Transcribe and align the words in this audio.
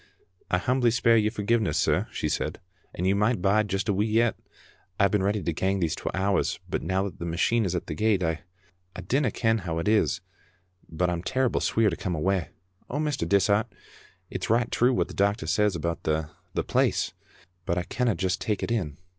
"I 0.49 0.57
humbly 0.57 0.89
speir 0.89 1.15
your 1.15 1.29
forgiveness, 1.29 1.77
sir," 1.77 2.07
she 2.11 2.27
said," 2.27 2.59
and 2.95 3.05
you 3.05 3.15
micht 3.15 3.39
bide 3.39 3.67
just 3.67 3.87
a 3.87 3.93
wee 3.93 4.07
yet. 4.07 4.35
I've 4.99 5.11
been 5.11 5.21
ready 5.21 5.43
to 5.43 5.53
gang 5.53 5.79
these 5.79 5.93
twa 5.93 6.09
hours, 6.15 6.59
but 6.67 6.81
now 6.81 7.03
that 7.03 7.19
the 7.19 7.25
machine 7.25 7.65
is 7.65 7.75
at 7.75 7.85
the 7.85 7.93
gate, 7.93 8.23
I 8.23 8.39
dinna 8.99 9.29
ken 9.29 9.59
how 9.59 9.77
it 9.77 9.87
is, 9.87 10.19
but 10.89 11.11
I'm 11.11 11.21
terrible 11.21 11.61
sweer 11.61 11.91
to 11.91 11.95
come 11.95 12.15
awa'. 12.15 12.47
Oh, 12.89 12.97
Mr. 12.97 13.29
Dishart, 13.29 13.67
it's 14.31 14.49
richt 14.49 14.71
true 14.73 14.91
what 14.91 15.07
the 15.07 15.13
doctor 15.13 15.45
says 15.45 15.75
about 15.75 16.01
the— 16.01 16.31
the 16.55 16.63
place, 16.63 17.13
but 17.67 17.77
I 17.77 17.83
canna 17.83 18.15
just 18.15 18.41
take 18.41 18.63
it 18.63 18.71
in. 18.71 18.97